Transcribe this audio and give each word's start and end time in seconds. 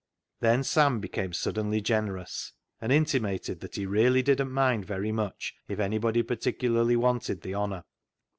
Then 0.39 0.63
Sam 0.63 0.99
became 0.99 1.31
suddenly 1.31 1.79
generous, 1.79 2.53
and 2.81 2.91
intimated 2.91 3.59
that 3.59 3.75
he 3.75 3.85
really 3.85 4.23
didn't 4.23 4.49
mind 4.49 4.83
very 4.83 5.11
much 5.11 5.53
if 5.67 5.77
anybody 5.79 6.23
particularly 6.23 6.95
wanted 6.95 7.41
the 7.43 7.53
honour. 7.53 7.83